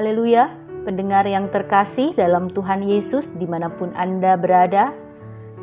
[0.00, 0.48] Haleluya,
[0.88, 4.96] pendengar yang terkasih dalam Tuhan Yesus di mana pun Anda berada,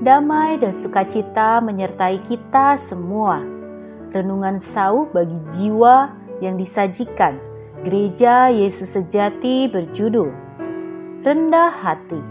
[0.05, 3.41] damai dan sukacita menyertai kita semua.
[4.13, 7.41] Renungan sauh bagi jiwa yang disajikan
[7.81, 10.29] Gereja Yesus Sejati berjudul
[11.25, 12.21] Rendah Hati.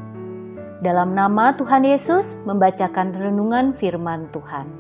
[0.87, 4.71] Dalam nama Tuhan Yesus membacakan renungan firman Tuhan.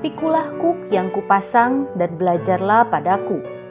[0.00, 3.63] Pikulah kuk yang kupasang dan belajarlah padaku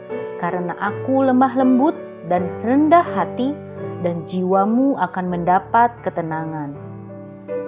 [0.44, 1.96] karena aku lemah lembut
[2.28, 3.56] dan rendah hati,
[4.04, 6.76] dan jiwamu akan mendapat ketenangan.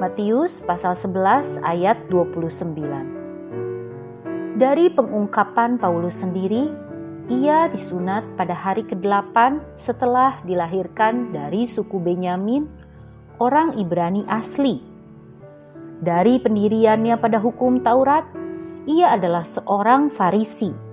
[0.03, 2.75] Matius pasal 11 ayat 29
[4.59, 6.67] Dari pengungkapan Paulus sendiri,
[7.31, 12.67] ia disunat pada hari ke-8 setelah dilahirkan dari suku Benyamin,
[13.39, 14.83] orang Ibrani asli.
[16.03, 18.27] Dari pendiriannya pada hukum Taurat,
[18.83, 20.84] ia adalah seorang Farisi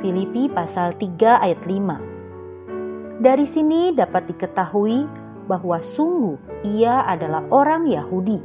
[0.00, 3.20] Filipi pasal 3 ayat 5.
[3.20, 5.04] Dari sini dapat diketahui
[5.44, 8.40] bahwa sungguh ia adalah orang Yahudi.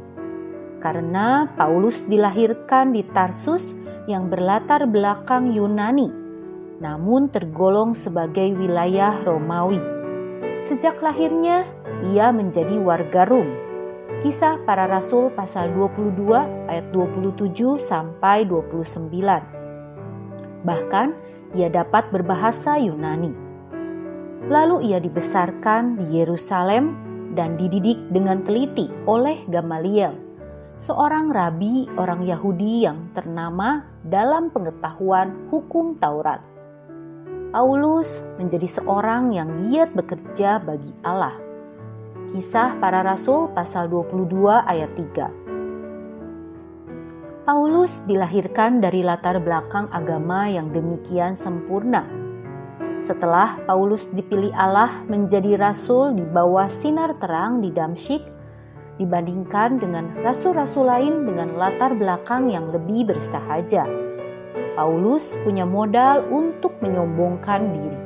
[0.84, 3.72] Karena Paulus dilahirkan di Tarsus
[4.04, 6.12] yang berlatar belakang Yunani,
[6.78, 9.80] namun tergolong sebagai wilayah Romawi.
[10.60, 11.64] Sejak lahirnya,
[12.12, 13.48] ia menjadi warga Rom.
[14.20, 19.08] Kisah para Rasul pasal 22 ayat 27 sampai 29.
[20.66, 23.30] Bahkan ia dapat berbahasa Yunani.
[24.50, 26.98] Lalu ia dibesarkan di Yerusalem
[27.36, 30.14] dan dididik dengan teliti oleh Gamaliel,
[30.80, 36.40] seorang rabi orang Yahudi yang ternama dalam pengetahuan hukum Taurat.
[37.54, 41.34] Paulus menjadi seorang yang giat bekerja bagi Allah.
[42.34, 45.45] Kisah para Rasul pasal 22 ayat 3.
[47.46, 52.02] Paulus dilahirkan dari latar belakang agama yang demikian sempurna.
[52.98, 58.18] Setelah Paulus dipilih Allah menjadi rasul di bawah sinar terang di Damsyik,
[58.98, 63.86] dibandingkan dengan rasul-rasul lain dengan latar belakang yang lebih bersahaja.
[64.74, 68.02] Paulus punya modal untuk menyombongkan diri.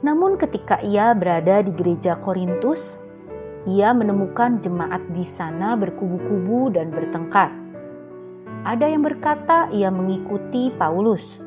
[0.00, 2.96] Namun ketika ia berada di gereja Korintus,
[3.68, 7.59] ia menemukan jemaat di sana berkubu-kubu dan bertengkar.
[8.60, 11.40] Ada yang berkata ia mengikuti Paulus,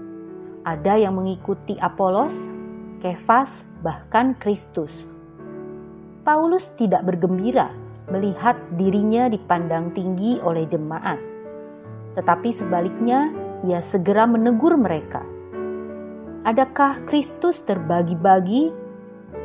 [0.66, 2.50] ada yang mengikuti Apolos,
[3.06, 5.06] Kefas, bahkan Kristus.
[6.26, 7.70] Paulus tidak bergembira
[8.10, 11.22] melihat dirinya dipandang tinggi oleh jemaat,
[12.18, 13.30] tetapi sebaliknya
[13.62, 15.22] ia segera menegur mereka.
[16.50, 18.74] Adakah Kristus terbagi-bagi?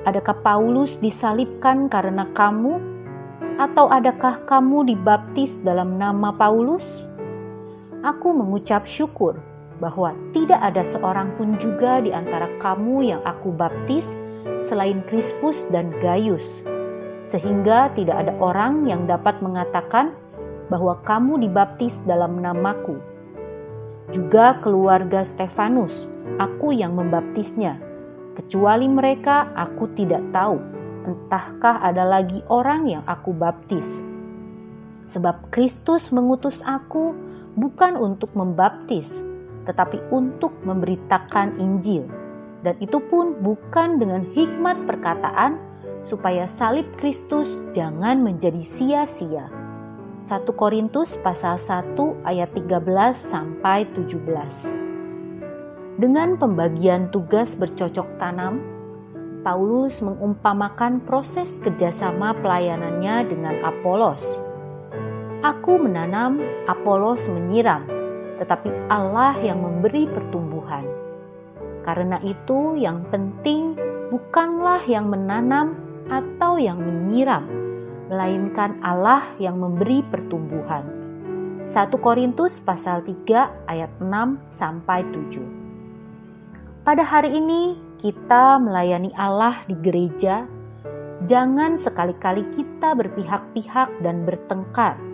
[0.09, 2.81] Adakah Paulus disalibkan karena kamu?
[3.61, 7.08] Atau adakah kamu dibaptis dalam nama Paulus?
[8.03, 9.39] Aku mengucap syukur
[9.79, 14.15] bahwa tidak ada seorang pun juga di antara kamu yang aku baptis
[14.63, 16.63] selain Krispus dan Gaius,
[17.23, 20.15] sehingga tidak ada orang yang dapat mengatakan
[20.69, 22.99] bahwa kamu dibaptis dalam namaku.
[24.09, 26.09] Juga keluarga Stefanus,
[26.41, 27.77] aku yang membaptisnya.
[28.35, 30.57] Kecuali mereka, aku tidak tahu,
[31.05, 34.01] entahkah ada lagi orang yang aku baptis.
[35.09, 37.17] Sebab Kristus mengutus aku
[37.59, 39.19] bukan untuk membaptis,
[39.67, 42.07] tetapi untuk memberitakan Injil.
[42.63, 45.59] Dan itu pun bukan dengan hikmat perkataan
[46.03, 49.51] supaya salib Kristus jangan menjadi sia-sia.
[50.19, 51.95] 1 Korintus pasal 1
[52.27, 52.83] ayat 13
[53.15, 54.67] sampai 17.
[55.99, 58.59] Dengan pembagian tugas bercocok tanam,
[59.47, 64.48] Paulus mengumpamakan proses kerjasama pelayanannya dengan Apolos
[65.39, 67.87] Aku menanam, Apolos menyiram,
[68.43, 70.83] tetapi Allah yang memberi pertumbuhan.
[71.87, 73.79] Karena itu, yang penting
[74.11, 75.79] bukanlah yang menanam
[76.11, 77.47] atau yang menyiram,
[78.11, 80.83] melainkan Allah yang memberi pertumbuhan.
[81.63, 85.39] 1 Korintus pasal 3 ayat 6 sampai 7.
[86.83, 90.51] Pada hari ini kita melayani Allah di gereja.
[91.31, 95.08] Jangan sekali-kali kita berpihak-pihak dan bertengkar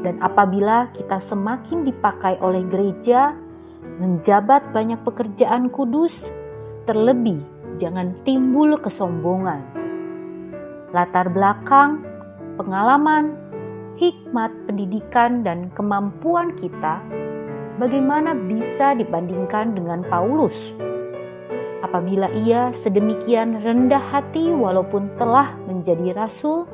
[0.00, 3.36] dan apabila kita semakin dipakai oleh gereja,
[4.00, 6.32] menjabat banyak pekerjaan kudus,
[6.88, 7.44] terlebih
[7.76, 9.60] jangan timbul kesombongan.
[10.96, 12.00] Latar belakang,
[12.56, 13.36] pengalaman,
[14.00, 17.04] hikmat pendidikan, dan kemampuan kita
[17.76, 20.56] bagaimana bisa dibandingkan dengan Paulus?
[21.80, 26.68] Apabila ia sedemikian rendah hati walaupun telah menjadi rasul,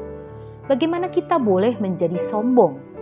[0.67, 2.96] bagaimana kita boleh menjadi sombong?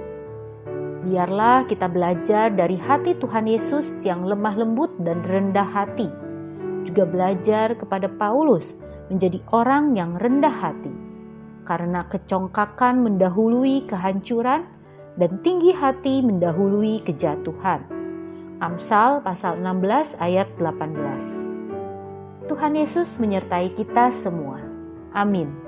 [1.05, 6.09] Biarlah kita belajar dari hati Tuhan Yesus yang lemah lembut dan rendah hati.
[6.85, 8.77] juga belajar kepada Paulus
[9.09, 10.93] menjadi orang yang rendah hati,
[11.65, 14.69] karena kecongkakan mendahului kehancuran
[15.17, 17.81] dan tinggi hati mendahului kejatuhan.
[18.61, 22.49] Amsal pasal 16 ayat 18.
[22.53, 24.61] Tuhan Yesus menyertai kita semua.
[25.17, 25.64] Amin.